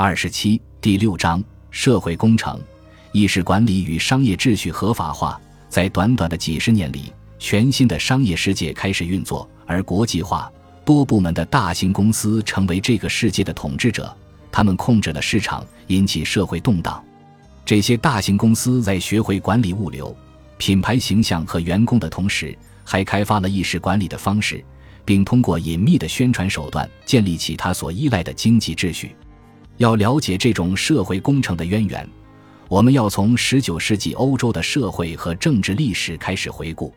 [0.00, 1.42] 二十七第六章
[1.72, 2.56] 社会工程，
[3.10, 5.40] 意识管理与商业秩序合法化。
[5.68, 10.48] 在短短的几十年里，全新的商业世界开始运作，而国际化、
[10.84, 14.16] 多部门的大型公司成为这个世界的统治者。
[14.52, 17.04] 他们控制了市场，引起社会动荡。
[17.64, 20.16] 这些大型公司在学会管理物流、
[20.58, 24.64] 品牌形象和员工的同时，还开发了意识管理的方式，
[25.04, 29.16] 并通过隐秘的宣传手段建立起他所依赖的经济秩序。
[29.78, 32.08] 要了解这种社会工程的渊源，
[32.68, 36.92] 我们要从十九世纪欧洲的社会和政治历史开始回顾。